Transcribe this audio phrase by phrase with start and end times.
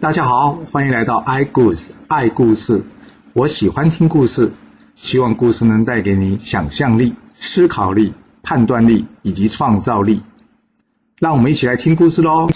[0.00, 2.86] 大家好，欢迎来到 i 故事爱故事。
[3.34, 4.54] 我喜欢听故事，
[4.94, 10.22] 希望故事能带给你想象力、思考力、判断力以及创造力。
[11.18, 12.48] 让我们一起来听故事喽！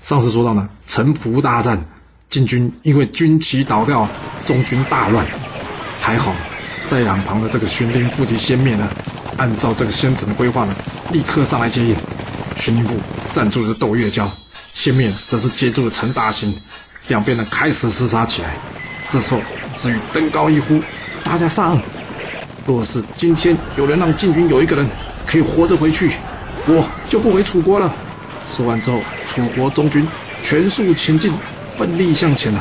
[0.00, 1.82] 上次说到呢，城濮大战，
[2.28, 4.08] 晋军因为军旗倒掉，
[4.46, 5.26] 中军大乱。
[6.00, 6.32] 还好，
[6.86, 8.88] 在两旁的这个荀林父及先灭呢，
[9.36, 10.74] 按照这个先轸的规划呢，
[11.10, 11.96] 立刻上来接应。
[12.54, 12.96] 荀林父
[13.32, 14.30] 站住了窦月娇，
[14.74, 16.54] 先面则是接住了陈大兴，
[17.08, 18.54] 两边呢开始厮杀起来。
[19.08, 19.40] 这时候
[19.74, 20.80] 子羽登高一呼
[21.24, 21.80] ：“大家上！
[22.66, 24.86] 若是今天有人让晋军有一个人
[25.26, 26.12] 可以活着回去，
[26.66, 27.92] 我就不回楚国了。”
[28.54, 30.06] 说完之后，楚国中军
[30.42, 31.32] 全速前进，
[31.76, 32.60] 奋力向前了。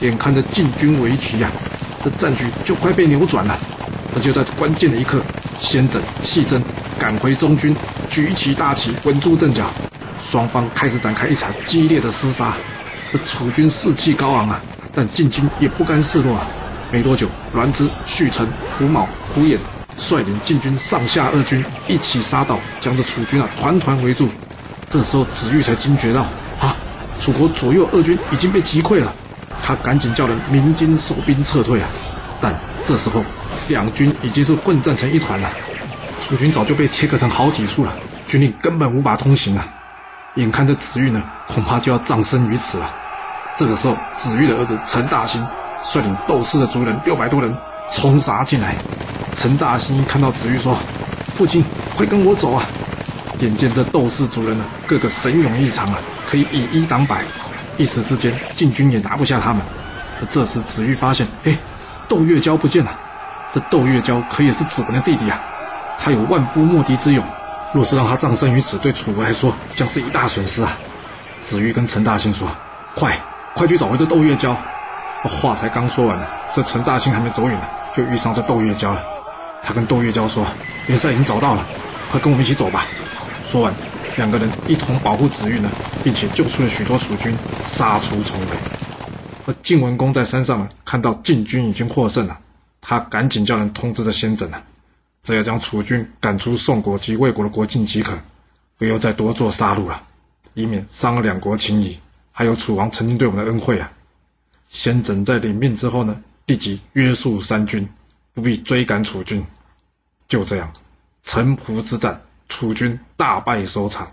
[0.00, 1.50] 眼看着晋军围局呀，
[2.02, 3.58] 这战局就快被扭转了。
[4.14, 5.22] 而就在关键的一刻，
[5.60, 6.62] 先整、细针
[6.98, 7.76] 赶回中军，
[8.08, 9.66] 举起大旗，稳住阵脚。
[10.20, 12.54] 双方开始展开一场激烈的厮杀。
[13.12, 14.60] 这楚军士气高昂啊，
[14.94, 16.46] 但晋军也不甘示弱啊。
[16.90, 19.56] 没多久，栾枝、胥臣、胡卯、胡衍
[19.96, 24.28] 率领晋军上下二军一起杀到，将这楚军啊团团围住。
[24.88, 26.22] 这时候，子玉才惊觉到，
[26.58, 26.74] 啊，
[27.20, 29.14] 楚国左右二军已经被击溃了。
[29.62, 31.88] 他赶紧叫人鸣金收兵撤退啊！
[32.40, 33.22] 但这时候，
[33.70, 35.50] 两军已经是混战成一团了。
[36.20, 37.94] 楚军早就被切割成好几处了，
[38.28, 39.64] 军令根本无法通行了。
[40.34, 42.92] 眼看着子玉呢，恐怕就要葬身于此了。
[43.56, 45.44] 这个时候，子玉的儿子陈大兴
[45.82, 47.56] 率领斗士的族人六百多人
[47.90, 48.76] 冲杀进来。
[49.34, 50.76] 陈大兴看到子玉，说
[51.34, 51.64] ：“父亲，
[51.96, 52.64] 快跟我走啊！”
[53.40, 55.98] 眼见这斗士族人呢，个个神勇异常啊，
[56.28, 57.24] 可以以一挡百，
[57.78, 59.62] 一时之间晋军也拿不下他们。
[60.30, 61.56] 这时子玉发现，哎，
[62.06, 62.99] 窦月娇不见了。
[63.52, 65.40] 这窦月娇可也是子文的弟弟啊，
[65.98, 67.24] 他有万夫莫敌之勇，
[67.72, 70.78] 若是让他葬身于此，对楚国来说将是一大损失啊。
[71.42, 72.46] 子玉跟陈大兴说
[72.94, 73.18] ：“快，
[73.54, 74.56] 快去找回这窦月娇。”
[75.24, 79.02] 话才刚说完呢，这陈大兴还没走远呢，就遇上这窦月娇了。
[79.62, 80.46] 他跟窦月娇说
[80.86, 81.66] ：“元帅已经找到了，
[82.10, 82.86] 快跟我们一起走吧。”
[83.44, 83.74] 说完，
[84.16, 85.68] 两个人一同保护子玉呢，
[86.04, 87.36] 并且救出了许多楚军，
[87.66, 88.46] 杀出重围。
[89.46, 92.38] 而晋文公在山上，看到晋军已经获胜了，
[92.80, 94.64] 他赶紧叫人通知着先轸啊，
[95.22, 98.18] 这要将楚军赶出宋国及魏国的国境即可，
[98.78, 100.06] 不要再多做杀戮了，
[100.54, 101.98] 以免伤了两国情谊，
[102.32, 103.92] 还有楚王曾经对我们的恩惠啊。
[104.68, 107.88] 先轸在领命之后呢，立即约束三军，
[108.34, 109.44] 不必追赶楚军。
[110.28, 110.72] 就这样，
[111.22, 112.22] 城濮之战。
[112.48, 114.10] 楚军大败收场，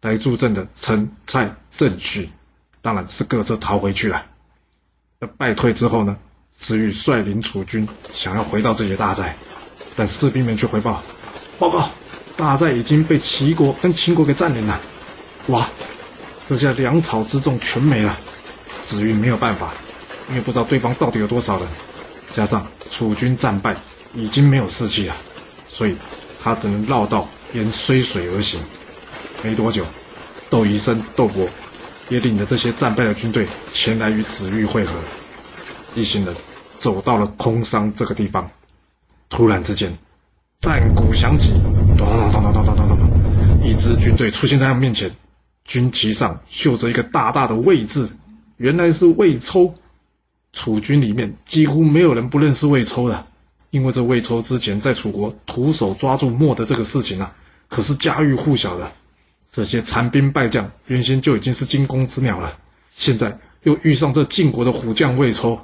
[0.00, 2.30] 来助阵的陈、蔡、郑、许，
[2.80, 4.24] 当然是各自逃回去了。
[5.18, 6.16] 那败退之后呢，
[6.58, 9.36] 子羽率领楚军想要回到自己的大寨，
[9.96, 11.02] 但士兵们却回报：
[11.58, 11.88] 报告，
[12.36, 14.80] 大寨已经被齐国跟秦国给占领了。
[15.46, 15.68] 哇，
[16.44, 18.18] 这下粮草之众全没了。
[18.82, 19.72] 子羽没有办法，
[20.28, 21.68] 因为不知道对方到底有多少人，
[22.34, 23.76] 加上楚军战败，
[24.14, 25.16] 已经没有士气了，
[25.68, 25.96] 所以
[26.42, 27.28] 他只能绕道。
[27.54, 28.60] 沿睢水而行，
[29.42, 29.82] 没多久，
[30.50, 31.48] 窦宜生、窦伯
[32.10, 34.92] 也领着这些战败的军队前来与子玉会合。
[35.94, 36.36] 一行人
[36.78, 38.50] 走到了空桑这个地方，
[39.28, 39.96] 突然之间，
[40.58, 41.52] 战鼓响起，
[41.96, 45.10] 咚咚咚咚咚咚咚咚，一支军队出现在他们面前，
[45.64, 48.10] 军旗上绣着一个大大的“魏”字，
[48.56, 49.74] 原来是魏抽。
[50.52, 53.26] 楚军里面几乎没有人不认识魏抽的。
[53.70, 57.34] 因为这魏抽之前在楚国徒手抓住墨的这个事情啊，
[57.68, 58.90] 可是家喻户晓的。
[59.52, 62.58] 这些残兵败将原先就已经是惊弓之鸟了，
[62.96, 65.60] 现在又遇上这晋国的虎将魏抽，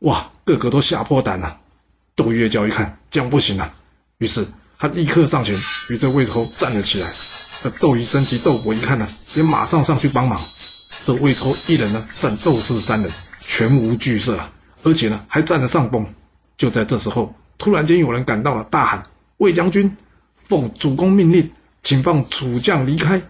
[0.00, 1.58] 哇，个个都吓破胆了。
[2.14, 3.74] 窦月娇一看这样不行啊，
[4.18, 4.46] 于是
[4.78, 5.58] 他立刻上前
[5.90, 7.10] 与这魏抽站了起来。
[7.62, 10.40] 这窦宜生及窦伯一看呢，也马上上去帮忙。
[11.04, 14.52] 这魏抽一人呢战斗士三人，全无惧色啊，
[14.82, 16.06] 而且呢还占了上风。
[16.56, 17.34] 就在这时候。
[17.58, 19.04] 突然间，有人赶到了，大喊
[19.38, 19.96] ：“魏将军，
[20.36, 21.50] 奉主公命令，
[21.82, 23.22] 请放楚将离开，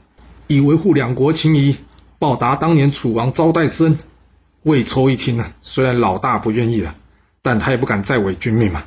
[0.49, 1.77] 以维护两国情谊，
[2.19, 3.97] 报答当年楚王招待之恩。”
[4.67, 6.97] 魏抽一听呢，虽然老大不愿意了，
[7.41, 8.83] 但他也不敢再违军命嘛，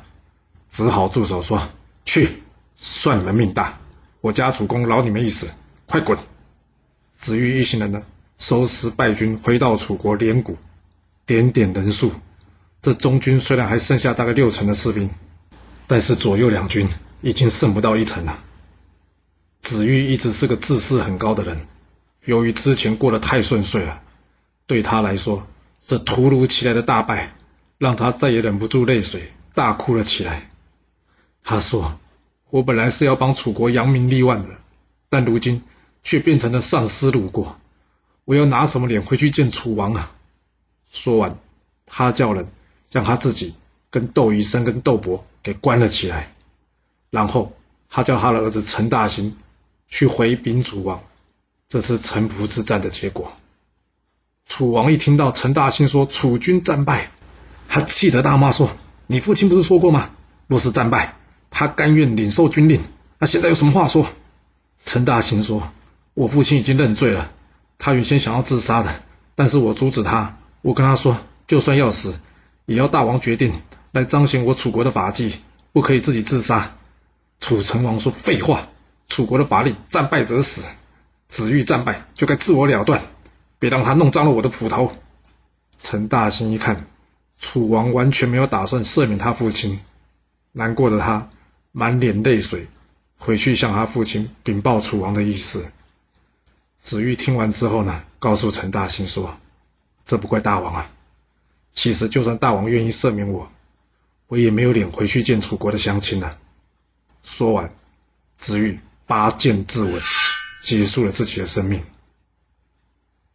[0.70, 1.70] 只好住手说
[2.04, 2.42] ：“去，
[2.76, 3.80] 算你们命大，
[4.20, 5.48] 我家主公饶你们一死，
[5.86, 6.18] 快滚！”
[7.16, 8.02] 子玉一行人呢，
[8.36, 10.58] 收拾败军，回到楚国连谷，
[11.24, 12.12] 点点人数，
[12.82, 15.08] 这中军虽然还剩下大概六成的士兵。
[15.86, 16.86] 但是左右两军
[17.22, 18.38] 已经剩不到一成了。
[19.62, 21.66] 子玉一直是个自视很高的人，
[22.26, 24.02] 由于之前过得太顺遂了，
[24.66, 25.46] 对他来说，
[25.86, 27.34] 这突如其来的大败
[27.78, 30.50] 让他再也忍不住泪水，大哭了起来。
[31.42, 31.98] 他说
[32.50, 34.50] ：“我本来是要帮楚国扬名立万的，
[35.08, 35.62] 但如今
[36.02, 37.58] 却变成了丧尸路过。
[38.24, 40.12] 我要拿什么脸回去见楚王啊？
[40.92, 41.38] 说完，
[41.86, 42.46] 他叫人
[42.88, 43.54] 将他自己
[43.90, 46.32] 跟窦医生跟窦伯给关了起来，
[47.10, 47.56] 然后
[47.88, 49.36] 他叫他的儿子陈大兴
[49.88, 51.02] 去回禀楚王，
[51.68, 53.32] 这次城濮之战的结果。
[54.50, 57.12] 楚王一听到陈大兴说楚军战败，
[57.68, 58.76] 他气得大骂说
[59.06, 60.10] ：“你父亲不是说过吗？
[60.48, 61.14] 若是战败，
[61.50, 62.82] 他甘愿领受军令。
[63.20, 64.08] 那现在有什么话说？”
[64.84, 65.70] 陈大兴说
[66.14, 67.30] ：“我父亲已经认罪了。”
[67.78, 69.02] 他原先想要自杀的，
[69.36, 70.38] 但是我阻止他。
[70.62, 72.20] 我跟他说，就算要死，
[72.66, 73.52] 也要大王决定
[73.92, 75.36] 来彰显我楚国的法纪，
[75.72, 76.74] 不可以自己自杀。
[77.38, 78.66] 楚成王说：“废话，
[79.06, 80.64] 楚国的法令，战败者死。
[81.28, 83.00] 子玉战败就该自我了断，
[83.60, 84.92] 别让他弄脏了我的斧头。”
[85.80, 86.86] 陈大兴一看，
[87.38, 89.80] 楚王完全没有打算赦免他父亲，
[90.50, 91.30] 难过的他
[91.70, 92.66] 满脸泪水，
[93.16, 95.70] 回去向他父亲禀报楚王的意思。
[96.76, 99.38] 子玉听完之后呢，告诉陈大兴说
[100.04, 100.90] ：“这不怪大王啊，
[101.72, 103.50] 其实就算大王愿意赦免我，
[104.26, 106.38] 我也没有脸回去见楚国的乡亲了。”
[107.22, 107.72] 说完，
[108.36, 110.02] 子玉拔剑自刎，
[110.62, 111.82] 结束了自己的生命。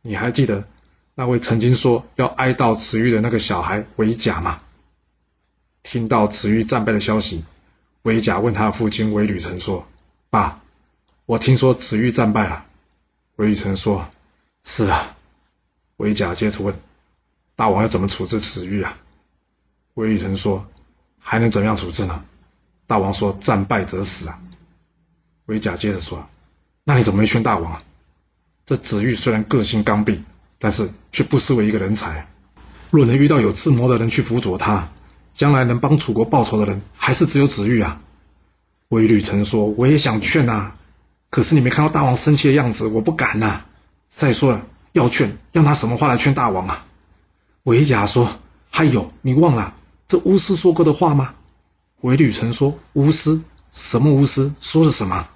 [0.08, 0.68] 你还记得
[1.16, 4.62] 那位曾经说要哀悼子玉的那个小孩韦甲吗？
[5.82, 7.44] 听到子玉战败的消息，
[8.04, 9.88] 韦甲问他的父亲韦履成说
[10.30, 10.62] ：“爸，
[11.26, 12.68] 我听说子玉战败了。”
[13.38, 14.08] 韦雨成说
[14.64, 15.18] ：“是啊。”
[15.98, 16.80] 韦甲接着问
[17.58, 18.96] ：“大王要怎么处置子玉啊？”
[19.96, 20.68] 韦雨成说
[21.18, 22.24] ：“还能怎样处置呢？
[22.86, 24.40] 大王说战败则死啊。”
[25.48, 26.30] 韦甲接着说
[26.86, 27.84] ：“那你怎么没劝大王啊？
[28.66, 30.24] 这子玉虽然个性刚愎，
[30.58, 32.28] 但是却不失为一个人才。
[32.90, 34.90] 若能遇到有智谋的人去辅佐他，
[35.34, 38.02] 将来能帮楚国报仇的人，还是只有子玉啊。”
[38.90, 40.74] 韦履成说：“我也想劝呐。”
[41.30, 43.66] 可是你没看到大王生气的样子，我不敢呐。
[44.10, 46.86] 再说了，要劝要拿什么话来劝大王啊？
[47.64, 48.40] 韦甲说
[48.72, 49.76] ：“还有，你忘了
[50.08, 51.34] 这巫师说过的话吗？”
[52.02, 53.42] 韦履成说：“巫师？
[53.72, 54.54] 什么巫师？
[54.62, 55.28] 说了什么？”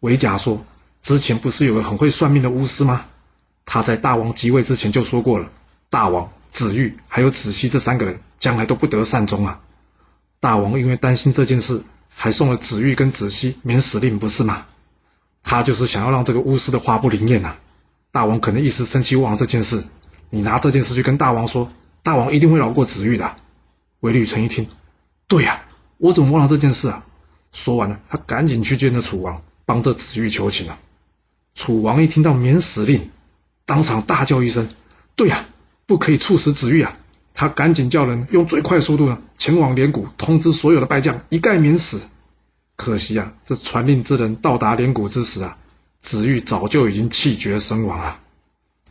[0.00, 0.64] 韦甲说
[1.02, 3.06] ：“之前不是有个很会算命的巫师吗？
[3.64, 5.50] 他在大王即位之前就说过了，
[5.90, 9.60] 大王、子玉还有子熙这三个人将来都不得善终啊。
[10.40, 14.66] 大王因为担心这件事，还送了子玉跟子熙免死令，不是吗？”
[15.44, 17.56] 他就是想要让这个巫师的话不灵验呐，
[18.10, 19.84] 大王可能一时生气忘了这件事，
[20.30, 21.70] 你拿这件事去跟大王说，
[22.02, 23.36] 大王一定会饶过子玉的。
[24.00, 24.68] 韦履成一听，
[25.26, 25.62] 对呀，
[25.96, 27.04] 我怎么忘了这件事啊？
[27.52, 30.78] 说完了，他赶紧去见了楚王，帮着子玉求情了。
[31.58, 33.10] 楚王一听到免死令，
[33.66, 34.68] 当场大叫一声
[35.16, 35.44] ：“对呀，
[35.86, 36.96] 不可以处死子玉啊！”
[37.34, 42.00] 他赶紧叫人用最快速度呢前往连谷，通知所有的败将一概免死。
[42.76, 45.58] 可惜啊，这传令之人到达连谷之时啊，
[46.00, 48.20] 子玉早就已经气绝身亡了。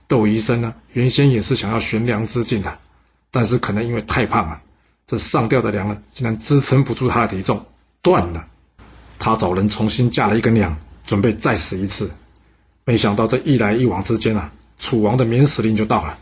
[0.10, 2.80] 窦医生呢，原先也是想要悬梁自尽的，
[3.32, 4.62] 但是可能因为太胖了，
[5.06, 7.66] 这上吊的梁呢，竟然支撑不住他的体重，
[8.02, 8.46] 断了。
[9.20, 12.12] 他找人重新架了一根梁，准备再死一次。
[12.88, 16.18] 没想到这一来一往之间啊，楚王的免死令就到了。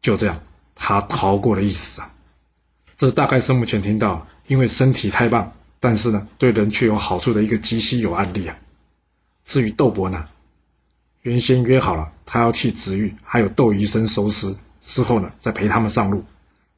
[0.00, 0.40] 就这样，
[0.74, 2.14] 他逃过了一死啊。
[2.96, 5.52] 这大概是目前听到，因为身体太棒。
[5.80, 8.56] 但是呢，对人却有好处的一个极稀有案例啊。
[9.44, 10.26] 至于窦伯呢，
[11.20, 16.24] 原先约好了，他要替子玉还有窦医生收尸，之后呢再陪他们上路。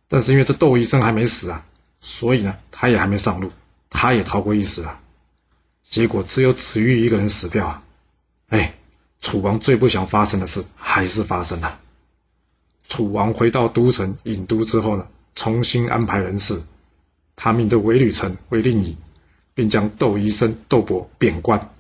[0.08, 1.64] 但是因为这窦医生还没死啊，
[2.00, 3.52] 所以呢他也还没上路，
[3.90, 5.00] 他也逃过一死啊。
[5.84, 7.84] 结果只有子玉一个人死掉啊。
[8.48, 8.74] 哎，
[9.20, 11.78] 楚王最不想发生的事还是发生了。
[12.88, 16.62] 楚王回到都城郢都之后呢，重新安排人事。
[17.36, 18.96] 他命这韦吕成为令尹，
[19.54, 21.70] 并将窦宜生、窦伯贬官。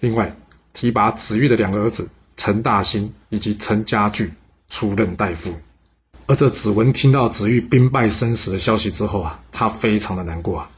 [0.00, 0.36] 另外，
[0.72, 4.32] 提拔子玉的两个儿子陈大兴以及陈家具
[4.68, 5.54] 出任大夫。
[6.26, 10.70] 而这子文听到子玉兵败身死的消息之后啊，他非常的难过啊。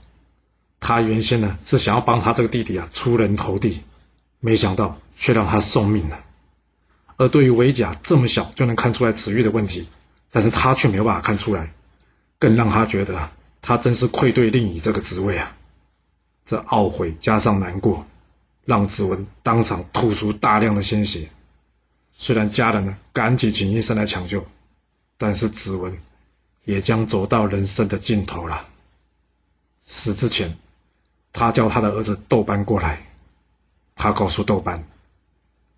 [0.81, 3.83] 他原先呢是想要帮他这个弟弟啊出人头地，
[4.45, 6.23] 没想到却让他送命了。
[7.17, 9.89] 而对于韦甲这么小就能看出来子玉的问题，
[10.31, 11.73] 但是他却没有办法看出来，
[12.39, 13.31] 更让他觉得。
[13.63, 15.57] 他真是愧对令尹这个职位啊！
[16.45, 18.05] 这懊悔加上难过，
[18.67, 21.31] 让子文当场吐出大量的鲜血。
[22.13, 24.47] 虽然家人呢赶紧请医生来抢救，
[25.17, 25.97] 但是子文
[26.65, 28.67] 也将走到人生的尽头了。
[29.87, 30.59] 死之前，
[31.33, 33.07] 他叫他的儿子豆班过来，
[33.95, 34.85] 他告诉豆瓣：“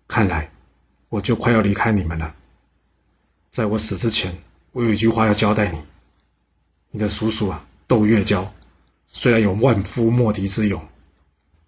[0.07, 0.51] 看来
[1.09, 2.35] 我就快要离开你们了。
[3.51, 4.37] 在我死之前，
[4.71, 5.81] 我有一句话要交代你，
[6.91, 8.53] 你的叔叔啊。”窦月娇
[9.05, 10.85] 虽然有万夫莫敌之勇，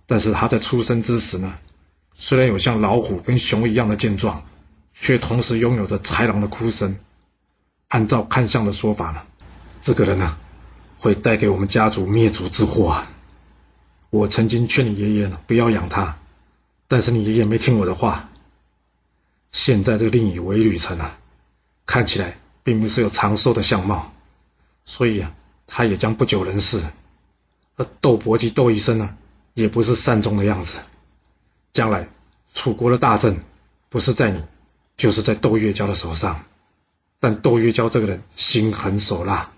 [0.05, 1.57] 但是他在出生之时呢，
[2.13, 4.43] 虽然有像老虎跟熊一样的健壮，
[4.93, 6.97] 却同时拥有着豺狼的哭声。
[7.87, 9.21] 按照看相的说法呢，
[9.81, 10.37] 这个人呢，
[10.97, 13.11] 会带给我们家族灭族之祸啊！
[14.09, 16.17] 我曾经劝你爷爷呢，不要养他，
[16.89, 18.29] 但是你爷爷没听我的话。
[19.51, 21.17] 现在这个令尹韦吕城啊，
[21.85, 24.13] 看起来并不是有长寿的相貌，
[24.85, 25.33] 所以啊，
[25.65, 26.83] 他也将不久人世。
[27.75, 29.17] 而窦伯及窦医生呢，
[29.55, 30.79] 也不是善终的样子。
[31.73, 32.09] 将来
[32.53, 33.39] 楚国的大政，
[33.89, 34.43] 不是在你，
[34.97, 36.43] 就是在窦月娇的手上。
[37.19, 39.51] 但窦月娇这个人心狠手辣，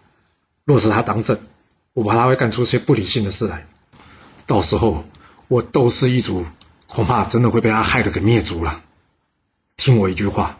[0.63, 1.37] 若是他当政，
[1.91, 3.67] 我怕他会干出些不理性的事来。
[4.47, 5.03] 到时候
[5.49, 6.45] 我窦氏一族
[6.93, 8.83] 恐怕真的会被他害得给灭族了。
[9.77, 10.59] 听我一句话，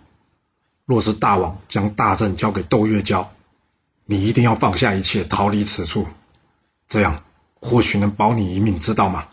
[0.86, 3.34] 若是大王将大政交给窦月娇，
[4.06, 6.08] 你一定要放下一切，逃离此处，
[6.88, 7.26] 这样
[7.60, 9.28] 或许能保你一命，知道吗？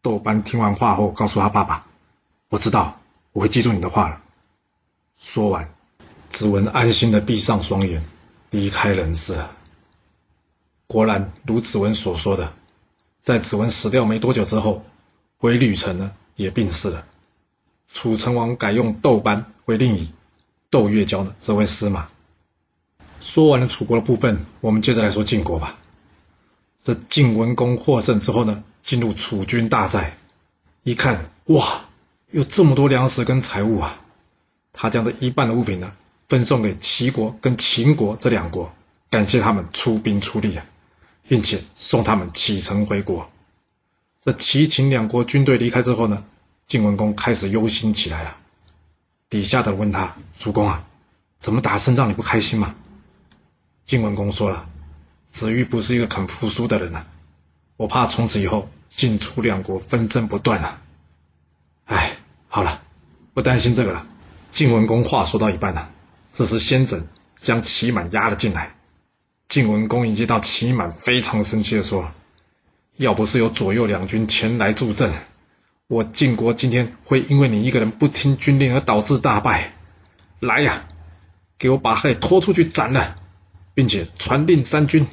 [0.00, 1.86] 窦班听完话后，告诉他爸爸
[2.48, 4.22] ：“我知道，我会记住你的话了。”
[5.20, 5.70] 说完，
[6.30, 8.02] 子文安心的闭上双眼，
[8.48, 9.50] 离开人世了。
[10.86, 12.54] 果然如子文所说的，
[13.20, 14.82] 在子文死掉没多久之后，
[15.40, 17.06] 韦吕臣呢也病逝了。
[17.92, 20.12] 楚成王改用窦班为令尹，
[20.70, 22.08] 窦月娇呢则为司马。
[23.20, 25.78] 说完了楚国的部分，我们接着来说晋国吧。
[26.84, 30.16] 这晋文公获胜之后呢，进入楚军大寨，
[30.82, 31.84] 一看，哇，
[32.30, 34.00] 有这么多粮食跟财物啊！
[34.72, 35.92] 他将这一半的物品呢，
[36.28, 38.72] 分送给齐国跟秦国这两国，
[39.10, 40.64] 感谢他们出兵出力啊，
[41.26, 43.28] 并且送他们启程回国。
[44.20, 46.24] 这齐秦两国军队离开之后呢？
[46.66, 48.36] 晋文公开始忧心起来了，
[49.30, 50.84] 底下的问他：“主公啊，
[51.40, 52.74] 怎么打胜仗你不开心吗？”
[53.86, 54.68] 晋文公说了
[55.32, 57.06] ：“子玉不是一个肯服输的人呐，
[57.78, 60.82] 我怕从此以后晋楚两国纷争不断啊。”
[61.86, 62.82] 哎，好了，
[63.32, 64.06] 不担心这个了。
[64.50, 65.88] 晋文公话说到一半呢，
[66.34, 67.04] 这时先轸
[67.40, 68.74] 将齐满押了进来。
[69.48, 72.12] 晋文公一接到齐满，非常生气的说
[72.98, 75.10] ：“要不是有左右两军前来助阵。”
[75.88, 79.72] 我晋国今天会因为你一个人不听军令而导致大败，
[80.38, 80.84] 来呀，
[81.58, 83.16] 给我把黑拖出去斩了，
[83.72, 85.06] 并且传令三军，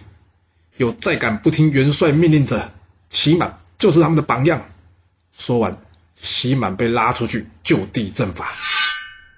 [0.76, 2.74] 有再敢不听元帅命令者，
[3.10, 4.66] 齐满就是他们的榜样。
[5.32, 5.78] 说完，
[6.14, 8.52] 齐满被拉出去就地正法。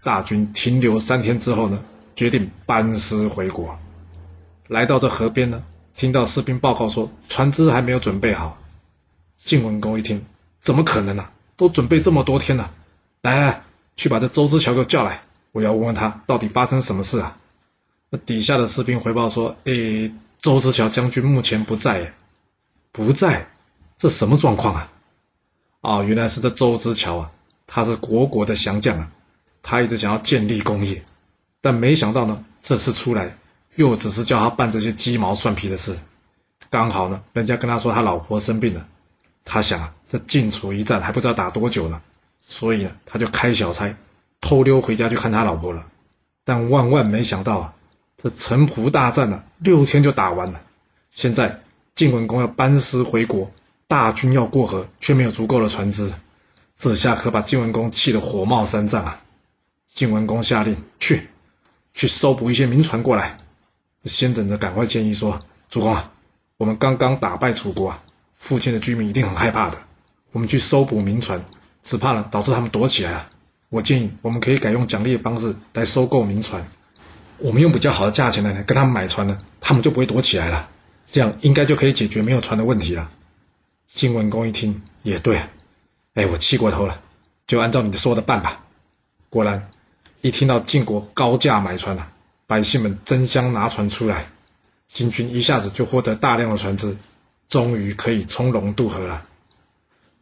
[0.03, 1.83] 大军停留三天之后呢，
[2.15, 3.77] 决定班师回国。
[4.67, 5.63] 来到这河边呢，
[5.97, 8.57] 听到士兵报告说船只还没有准备好。
[9.43, 10.25] 晋文公一听。
[10.61, 11.29] 怎么可能呢？
[11.55, 12.71] 都准备这么多天了，
[13.21, 13.63] 来来，
[13.95, 15.23] 去把这周之桥给我叫来，
[15.53, 17.37] 我要问问他到底发生什么事啊？
[18.09, 22.13] 那底下的士兵回报说：“诶，周之桥将军目前不在耶，
[22.91, 23.49] 不在，
[23.97, 24.91] 这什么状况啊？”
[25.81, 27.31] 哦，原来是这周之桥啊，
[27.65, 29.11] 他是国国的降将啊，
[29.63, 31.03] 他一直想要建立功业，
[31.61, 33.37] 但没想到呢，这次出来
[33.77, 35.95] 又只是叫他办这些鸡毛蒜皮的事，
[36.71, 38.87] 刚好呢，人家跟他说他老婆生病了。
[39.45, 42.01] 他想啊，这晋楚一战还不知道打多久呢，
[42.41, 43.95] 所以呢，他就开小差，
[44.41, 45.85] 偷溜回家去看他老婆了。
[46.43, 47.73] 但万万没想到啊，
[48.17, 50.59] 这城濮大战呢，六天就打完了。
[51.11, 51.61] 现在
[51.93, 53.51] 晋文公要班师回国，
[53.87, 56.11] 大军要过河，却没有足够的船只，
[56.79, 59.21] 这下可把晋文公气得火冒三丈啊！
[59.93, 61.29] 晋文公下令去，
[61.93, 63.37] 去搜捕一些民船过来。
[64.03, 66.11] 先轸着赶快建议说：“主公啊，
[66.57, 68.03] 我们刚刚打败楚国啊。”
[68.37, 69.79] 附近的居民一定很害怕的，
[70.31, 71.43] 我们去搜捕民船，
[71.81, 73.29] 只怕呢导致他们躲起来了。
[73.69, 76.69] 我建议我们可以改用奖励的方式来收购民船，
[77.39, 80.69] 我们用比较好的价钱来跟他们买船呢，他们就不会躲起来了。
[81.07, 83.09] 这样应该就可以解决没有船的问题了。
[83.87, 85.49] 晋文公一听也对，啊
[86.13, 87.01] 哎，我气过头了，
[87.47, 88.63] 就按照你的说的办吧。
[89.29, 89.69] 果然，
[90.21, 92.11] 一听到晋国高价买船了，
[92.47, 94.31] 百姓们争相拿船出来，
[94.87, 96.97] 晋军一下子就获得大量的船只。
[97.49, 99.25] 终于可以从容渡河了。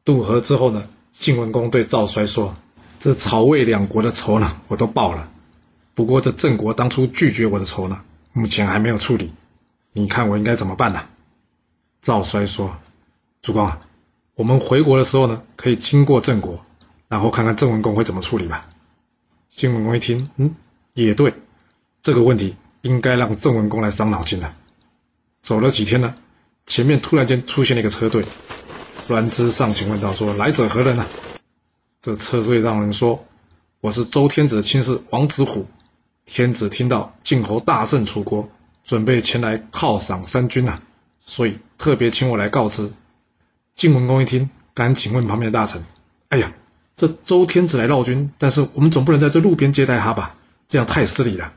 [0.03, 2.55] 渡河之后呢，晋文公对赵衰说
[2.99, 5.31] ：“这曹魏两国的仇呢，我都报了。
[5.95, 9.33] 不过这郑国当初拒绝我的仇呢，目前还没有处理。
[9.91, 11.07] 你看我应该怎么办呢？”
[12.03, 12.77] 赵衰说
[13.41, 13.81] ：“主公啊，
[14.35, 16.63] 我们回国的时候呢，可以经过郑国，
[17.07, 18.69] 然后看看郑文公会怎么处理吧。”
[19.49, 20.53] 晋文公一听，嗯，
[20.93, 21.33] 也对，
[22.05, 24.55] 这个问题应该让郑文公来伤脑筋了。
[25.41, 26.15] 走了几天呢？
[26.67, 28.23] 前面突然间出现了一个车队，
[29.07, 31.07] 栾之上前问道：“说来者何人啊？”
[32.03, 33.25] 这车队让人说
[33.81, 35.65] ：“我是周天子的亲事王子虎。
[36.27, 38.49] 天子听到晋侯大胜楚国，
[38.83, 40.83] 准备前来犒赏三军啊，
[41.25, 42.93] 所以特别请我来告知。”
[43.75, 45.83] 晋文公一听，赶紧问旁边的大臣
[46.29, 46.53] ：“哎呀，
[46.95, 50.35] 这周天子来绕军，但是我们总不能在这路边接待他吧？
[50.67, 51.51] 这样太失礼了。”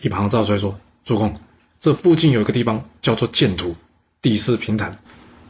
[0.00, 1.34] 一旁赵衰说：“主公，
[1.80, 3.74] 这附近有一个地方叫做建土，
[4.20, 4.98] 地势平坦，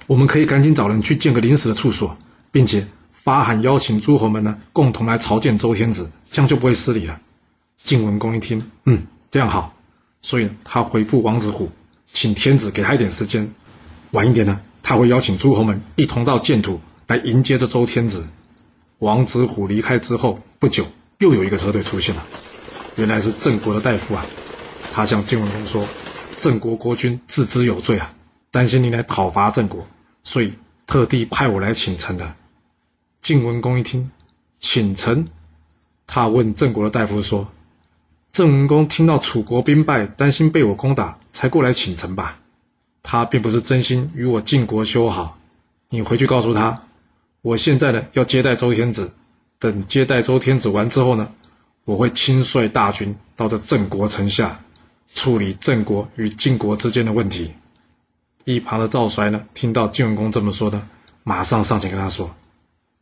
[0.07, 2.17] 我们可以赶紧找人去建个临时的处所，
[2.53, 7.21] 并且发函邀请诸侯们呢，共同来朝见周天子，这样就不会失礼了。”
[7.83, 9.75] 晋文公一听，嗯，这样好，
[10.23, 11.71] 所以他回复王子虎，
[12.11, 13.53] 请天子给他一点时间，
[14.13, 18.27] 晚一点呢，他会邀请诸侯们一同到建土来迎接这周天子。
[19.01, 20.87] 王子虎离开之后不久，
[21.19, 22.25] 又有一个车队出现了，
[22.97, 24.25] 原来是郑国的大夫啊。
[24.93, 25.89] 他向晋文公说
[26.41, 28.15] ：“郑国国君自知有罪啊，
[28.51, 29.87] 担心您来讨伐郑国，
[30.23, 30.55] 所以
[30.87, 32.35] 特地派我来请臣的。”
[33.21, 34.11] 晋文公一听，
[34.61, 35.29] 请臣，
[36.07, 37.49] 他问郑国的大夫说。
[38.31, 42.41] 郑文公听到楚国兵败，担心被我攻打，才过来请臣吧。
[43.03, 45.39] 他并不是真心与我晋国修好。
[45.89, 46.83] 你回去告诉他，
[47.43, 49.13] 我现在呢要接待周天子。
[49.61, 51.31] 等接待周天子完之后呢，
[51.85, 54.61] 我会亲率大军到这郑国城下，
[55.15, 57.55] 处理郑国与晋国之间的问题。
[58.45, 60.89] 一旁的赵衰呢，听到晋文公这么说呢，
[61.23, 62.35] 马上上前跟他说：“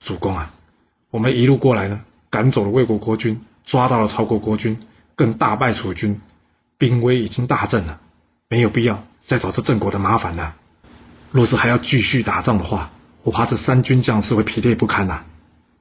[0.01, 0.53] 主公啊，
[1.11, 4.81] 我们一路过来呢，赶走了魏国国君，抓到了曹国国君。”
[5.15, 6.21] 更大败楚军，
[6.79, 8.01] 兵威已经大振了，
[8.49, 10.57] 没有必要再找这郑国的麻烦了。
[11.31, 12.91] 若是还要继续打仗的话，
[13.23, 15.25] 我怕这三军将士会疲累不堪呐。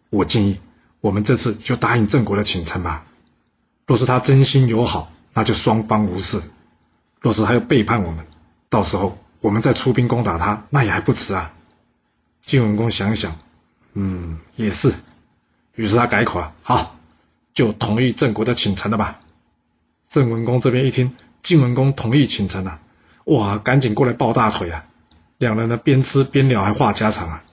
[0.10, 0.60] 我建议
[1.02, 3.06] 我们这次就答应郑国的请臣吧。
[3.86, 6.40] 若是他真心友好，那就双方无事；
[7.20, 8.26] 若是他要背叛我们，
[8.70, 11.54] 到时候我们再出兵攻打他，那也还不迟啊。
[12.42, 13.38] 晋文公想想，
[13.94, 14.94] 嗯，也是。
[15.76, 16.96] 于是他改口了，好。
[17.54, 19.20] 就同意郑国的请臣了吧？
[20.08, 22.80] 郑文公这边一听晋文公同意请臣了，
[23.26, 24.86] 哇，赶紧过来抱大腿啊！
[25.38, 27.44] 两人呢边吃边聊，还话家常啊。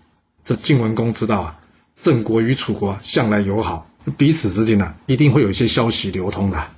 [0.44, 1.60] 这晋文公知道啊，
[2.00, 6.70] 郑国与楚国向来友好，彼此之间呢一定会有一些消息流通的，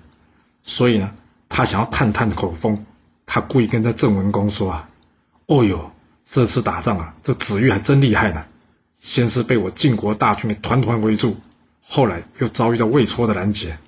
[0.63, 1.13] 所以呢，
[1.49, 2.85] 他想要探探口风，
[3.27, 4.89] 他故意跟这郑文公说啊
[5.47, 5.93] ：“哦哟，
[6.29, 8.45] 这次打仗啊，这子玉还真厉害呢，
[9.01, 11.37] 先是被我晋国大军给团团围住。”
[11.93, 13.79] 后来又遭遇到魏戳的拦截，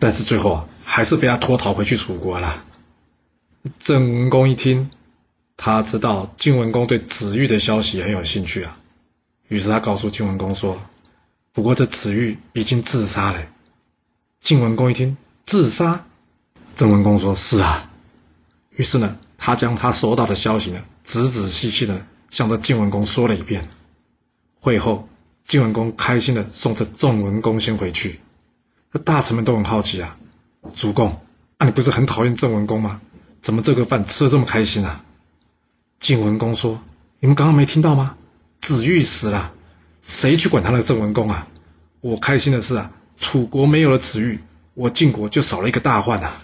[0.00, 2.64] 但是最后啊，还是被他脱逃回去楚国了。
[3.78, 4.90] 郑文公一听，
[5.56, 8.76] 他知道晋文公对子玉的消息很有兴趣啊，
[9.48, 10.80] 于是他告诉晋文公说
[11.52, 13.46] ：“不过这子玉已经自杀了。”
[14.40, 16.04] 晋文公一听，自杀，
[16.76, 17.90] 郑文公说：“是啊。”
[18.76, 23.68] 于是呢，他将他收到的消息呢，仔仔细细的向这晋文公说了一遍。
[24.60, 25.08] 会后。
[25.46, 28.18] 晋文公开心的送这郑文公先回去，
[28.92, 30.16] 那大臣们都很好奇啊，
[30.74, 31.20] 主公，
[31.58, 33.02] 啊你不是很讨厌郑文公吗？
[33.42, 35.04] 怎么这个饭吃的这么开心啊？
[36.00, 36.80] 晋文公说
[37.20, 38.16] ：“你们刚刚没听到吗？
[38.64, 39.52] 子玉死了，
[40.00, 41.46] 谁去管他那个郑文公啊？
[42.00, 44.40] 我开心的是啊，楚国没有了子玉，
[44.72, 46.40] 我晋国就少了一个大患啊！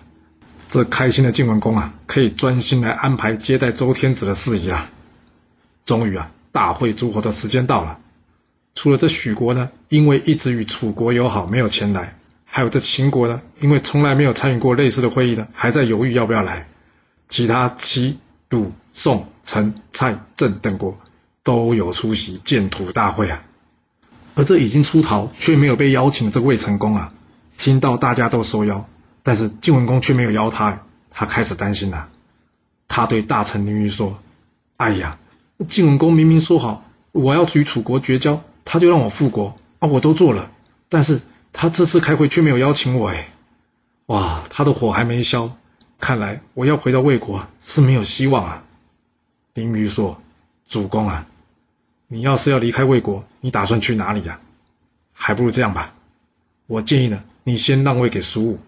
[0.68, 4.90] 这开心的晋文公啊，可以专心来安排接待周天子的事宜了。
[5.86, 7.98] 终于啊，大会诸侯的时间到了。”
[8.76, 16.68] 除了这许国呢，因为一直与楚国友好，没有前来；还有这秦国呢，因为从来没有参与过类似的会议呢，还在犹豫要不要来。
[17.30, 18.18] 其他齐、
[18.50, 20.98] 鲁、宋、陈、蔡、郑等国
[21.42, 23.42] 都有出席建土大会啊。
[24.34, 27.12] 而这已经出逃却没有被邀请的这魏成功啊，
[27.58, 28.88] 听到大家都受邀，
[29.22, 32.08] 但是晋文公却没有邀他，他开始担心了。
[32.88, 34.18] 他对大臣宁玉说
[34.78, 35.18] ：“哎呀，
[35.68, 40.52] 晋文公明明说好我要与楚国绝交。”他就让我复国啊，我都做了，
[40.88, 41.20] 但是
[41.52, 43.32] 他这次开会却没有邀请我，哎，
[44.06, 45.56] 哇，他的火还没消，
[45.98, 48.64] 看来我要回到魏国是没有希望啊。
[49.54, 50.22] 丁于说
[50.70, 51.26] ：“主公啊，
[52.08, 54.40] 你要是要离开魏国，你打算去哪里呀？
[55.12, 55.92] 还不如这样吧，
[56.66, 58.58] 我建议呢，你先让位给苏武，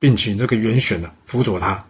[0.00, 1.84] 并请这个袁选呢辅佐他，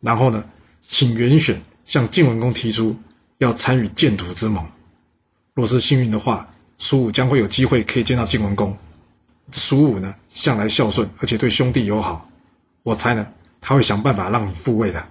[0.00, 0.44] 然后呢，
[0.82, 2.96] 请袁选向晋文公提出
[3.36, 4.66] 要参与建土之盟，
[5.54, 6.48] 若是幸运的话。”
[6.80, 8.78] 苏武将会有机会可以见到晋文公。
[9.50, 12.30] 苏武呢，向来孝顺，而且对兄弟友好。
[12.84, 13.26] 我猜呢，
[13.60, 15.08] 他会想办法让你复位的。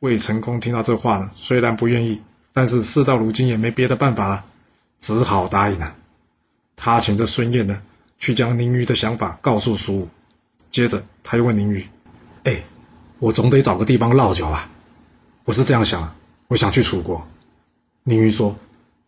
[0.00, 2.22] 魏成功听到这话呢，虽然不愿意，
[2.56, 4.44] 但是事到如今也没别的办法了，
[5.00, 5.96] 只好答应了。
[6.76, 7.82] 他请这孙燕呢，
[8.18, 10.08] 去将宁虞的想法告诉苏武。
[10.70, 11.88] 接着他又问宁虞
[12.44, 12.62] ：“哎，
[13.18, 14.70] 我总得找个地方落脚啊。
[15.44, 16.14] 我是这样想，
[16.46, 17.26] 我想去楚国。”
[18.04, 18.56] 宁虞说：“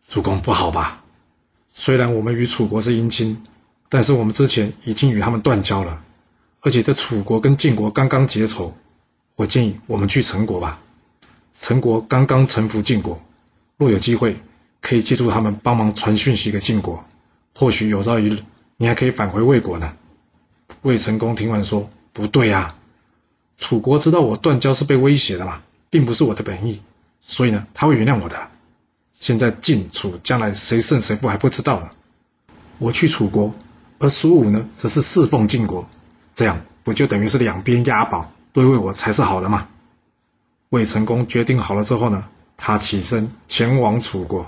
[0.09, 1.05] 主公不好吧？”
[1.73, 3.45] 虽然我们与楚国是姻亲，
[3.87, 6.03] 但是我们之前已经与他们断交了，
[6.59, 8.75] 而且这楚国跟晋国刚刚结仇，
[9.35, 10.81] 我建议我们去陈国吧。
[11.61, 13.21] 陈国刚刚臣服晋国，
[13.77, 14.41] 若有机会，
[14.81, 17.05] 可以借助他们帮忙传讯息给晋国，
[17.55, 18.39] 或许有朝一日
[18.77, 19.95] 你还可以返回魏国呢。”
[20.81, 22.75] 魏成功听完说：“不对啊，
[23.57, 26.81] 楚国知道我断交是被威胁的嘛，并不是我的本意，
[27.21, 28.49] 所以呢，他会原谅我的。
[29.13, 31.89] 现在晋楚将来谁胜谁负还不知道呢。
[32.79, 33.53] 我去楚国，
[33.97, 35.87] 而苏武呢，则是侍奉晋国，
[36.35, 39.67] 这样不就等于是两边押宝，对魏我才是好的嘛？”
[40.69, 42.25] 魏成功决定好了之后呢，
[42.57, 44.45] 他起身前往楚国，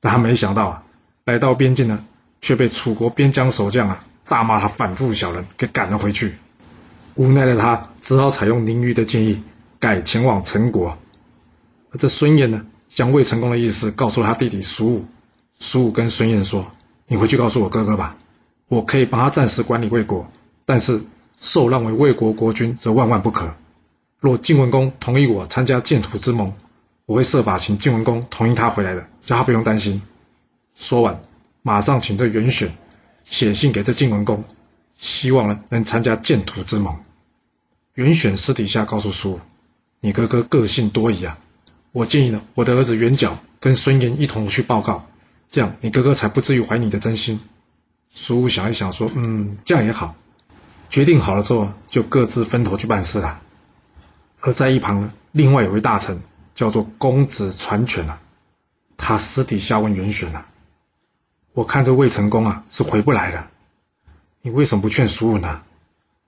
[0.00, 0.82] 但他没想到啊，
[1.24, 2.04] 来到边境呢，
[2.40, 4.04] 却被楚国边疆守将啊。
[4.26, 6.36] 大骂他反复小人，给赶了回去。
[7.14, 9.42] 无奈的他只好采用宁虞的建议，
[9.78, 10.98] 改前往陈国。
[11.90, 15.06] 而这孙燕呢，将魏成功的意思告诉了他弟弟苏武。
[15.58, 16.70] 苏武跟孙燕说
[17.08, 18.16] ：“你回去告诉我哥哥吧，
[18.68, 20.30] 我可以帮他暂时管理魏国，
[20.66, 21.02] 但是
[21.40, 23.54] 受让为魏国国君则万万不可。
[24.20, 26.52] 若晋文公同意我参加建土之盟，
[27.08, 30.02] 我会设法请晋文公同意他回来的，叫他不用担心。”
[30.76, 31.22] 说完，
[31.62, 32.76] 马上请这袁选。
[33.24, 34.44] 写信给这晋文公，
[34.98, 36.98] 希望呢能参加建土之盟。
[37.94, 39.40] 袁选私底下告诉叔武
[40.00, 41.38] ：“你哥哥个性多疑啊，
[41.92, 45.06] 我建议呢，我的儿子袁角跟孙岩一同去报告，
[45.48, 47.40] 这样你哥哥才不至于怀疑你的真心。”
[48.14, 50.14] 叔武想一想说：“嗯，这样也好。”
[50.90, 53.40] 决定好了之后，就各自分头去办事了。
[54.40, 56.20] 而在一旁呢，另外有位大臣
[56.58, 58.18] 叫做公子传权啊，
[58.96, 60.48] 他私底下问袁选啊。
[61.52, 63.48] 我看这魏成功啊是回不来了，
[64.42, 65.62] 你为什么不劝苏武呢？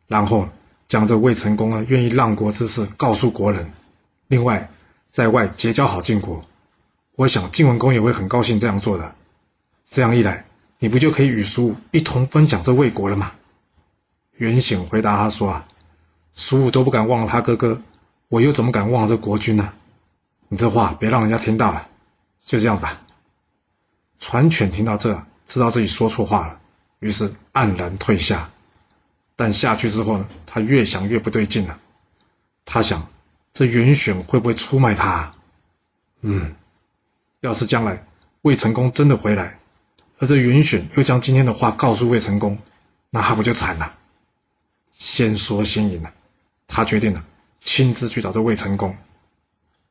[0.07, 0.49] 然后
[0.87, 3.73] 将这魏成功啊愿意让国之事告诉国人，
[4.29, 4.71] 另外
[5.11, 6.41] 在外结交好晋国，
[7.17, 9.17] 我想晋文公也会很高兴这样做的。
[9.85, 10.45] 这样一来，
[10.79, 13.33] 你不就可以与苏武一同分享这魏国了吗？
[14.37, 15.67] 袁显回答他说啊，
[16.33, 17.83] 苏武都不敢忘了他哥哥，
[18.29, 19.73] 我又怎么敢忘了这国君呢？
[20.53, 21.89] 你这话别让人家听到了，
[22.45, 23.01] 就这样吧。
[24.19, 26.61] 传犬听到这，知道自己说错话了，
[26.99, 28.51] 于是黯然退下。
[29.37, 31.79] 但下去之后呢，他越想越不对劲了。
[32.65, 33.09] 他想，
[33.53, 35.09] 这袁选会不会出卖他？
[35.09, 35.37] 啊
[36.23, 36.57] 嗯，
[37.39, 38.05] 要是将来
[38.43, 39.61] 魏成功真的回来，
[40.19, 42.59] 而这袁选又将今天的话告诉魏成功，
[43.09, 43.95] 那他不就惨了？
[44.93, 46.13] 先说先赢了，
[46.67, 47.25] 他决定了
[47.61, 48.97] 亲自去找这魏成功。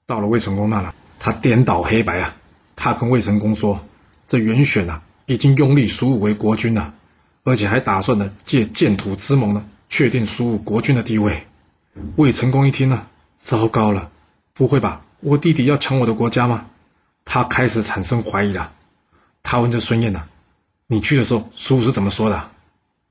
[0.10, 2.36] 到了魏成功那了，他颠倒黑白啊，
[2.76, 3.86] 他跟魏成功说。
[4.28, 6.96] 这袁选啊，已经拥立苏武为国君了，
[7.44, 11.46] 而且还打算呢借建土之盟呢，确定苏武国君的地位。
[12.16, 13.06] 魏成功一听呢，
[13.38, 14.10] 糟糕了，
[14.56, 15.04] 不会吧？
[15.20, 16.66] 我弟弟要抢我的国家吗？
[17.24, 18.72] 他开始产生怀疑了。
[19.44, 20.24] 他问这孙燕呢
[20.88, 22.50] ：“你去的时候，苏武是怎么说的？”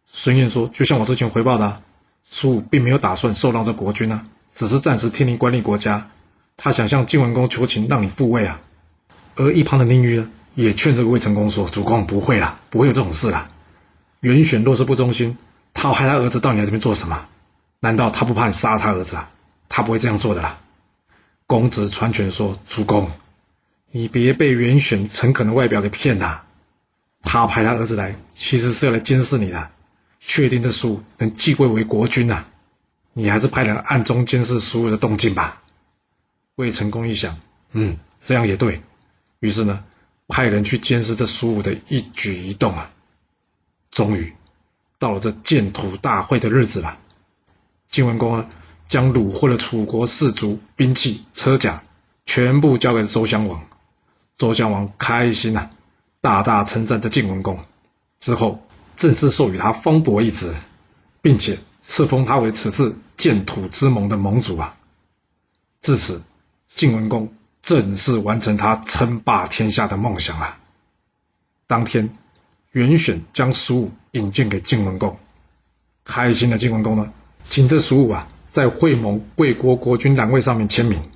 [0.06, 1.80] 孙燕说：“就像我之前回报的，
[2.24, 6.10] 苏武并没有打算受让这国君呢，只是暂时替您管理国家。
[6.58, 8.60] 他想向晋文公求情，让你复位啊。”
[9.36, 10.30] 而一旁的宁虞呢？
[10.56, 13.48] 也劝这个魏成功说：“主公不会啦，不会有这种事啦。
[14.18, 15.38] 袁选若是不忠心，
[15.72, 17.28] 他害他儿子到你这边做什么？
[17.78, 19.30] 难道他不怕你杀了他儿子啊？
[19.68, 20.58] 他不会这样做的啦。”
[21.46, 23.12] 公子传权说：“主公，
[23.92, 26.42] 你别被袁选诚恳的外表给骗了。
[27.22, 29.70] 他派他儿子来，其实是要来监视你的，
[30.18, 32.46] 确定这书能继位为国君呐。
[33.12, 35.62] 你还是派人暗中监视苏的动静吧。”
[36.58, 37.38] 魏成功一想，
[37.72, 38.82] 嗯，这样也对
[39.40, 39.84] 于是呢。
[40.30, 42.90] 派人去监视这苏武的一举一动啊！
[43.90, 44.34] 终于
[44.98, 46.98] 到了这建土大会的日子了。
[47.88, 48.50] 晋文公啊，
[48.88, 51.82] 将虏获了楚国士卒、兵器、车甲，
[52.26, 53.66] 全部交给了周襄王。
[54.36, 55.70] 周襄王开心呐，
[56.20, 57.64] 大大称赞这晋文公，
[58.20, 58.62] 之后
[58.94, 60.52] 正式授予他方伯一职，
[61.22, 64.76] 并且赐封他为此次建土之盟的盟主啊。
[65.80, 66.22] 至此，
[66.74, 67.32] 晋文公。
[67.60, 70.56] 正式完成他称霸天下的梦想了。
[71.66, 72.10] 当天，
[72.70, 75.18] 袁选将苏武引荐给晋文公，
[76.04, 81.10] 开心的晋文公呢，请这苏武啊，在会盟魏国国君栏位上面签名。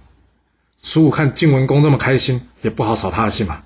[0.77, 3.65] 苏武看晋文公这么开心，也不好扫他的兴嘛，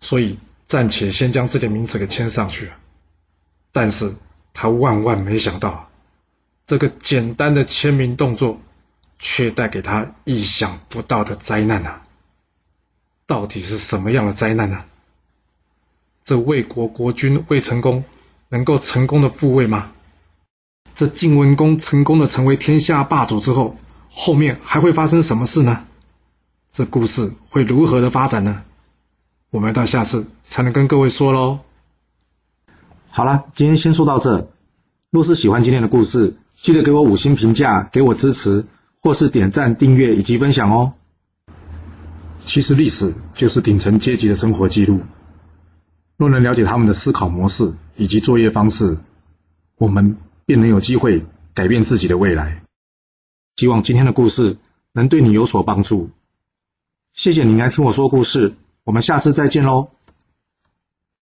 [0.00, 2.72] 所以暂且先将这件名词给签上去。
[3.70, 4.12] 但是
[4.54, 5.88] 他万万没想到，
[6.66, 8.60] 这个简单的签名动作，
[9.24, 12.02] 却带给他意想不到的灾难啊！
[13.26, 14.84] 到底是什么样的灾难呢？
[16.24, 18.04] 这魏国国君魏成功
[18.50, 19.92] 能够成功的复位吗？
[20.94, 23.78] 这晋文公成功的成为天下霸主之后，
[24.10, 25.86] 后面还会发生什么事呢？
[26.70, 28.62] 这故事会如何的发展呢？
[29.48, 31.60] 我们到下次才能跟各位说喽。
[33.08, 34.50] 好了，今天先说到这。
[35.10, 38.66] 若是喜欢今天的故事，记得给我五星评价，给我支持，
[39.04, 40.94] 或是点赞、订阅以及分享哦。
[42.40, 45.02] 其实历史就是顶层阶级的生活记录。
[46.16, 48.96] 若能了解他们的思考模式以及作业方式，
[49.76, 52.62] 我们便能有机会改变自己的未来。
[53.56, 54.56] 希望今天的故事
[54.92, 56.08] 能对你有所帮助。
[57.12, 59.90] 谢谢你来听我说故事，我们下次再见喽。